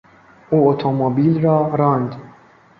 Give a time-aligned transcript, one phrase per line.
[0.49, 2.15] او اتومبیل را راند.